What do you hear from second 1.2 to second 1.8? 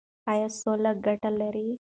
لري؟